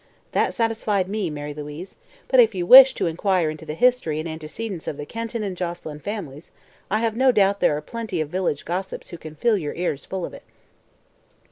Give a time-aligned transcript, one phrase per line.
[0.31, 1.97] That satisfied me, Mary Louise,
[2.27, 5.55] but if you wish to inquire into the history and antecedents of the Kenton and
[5.55, 6.49] Joselyn families,
[6.89, 10.03] I have no doubt there are plenty of village gossips who can fill your ears
[10.05, 10.41] full of it."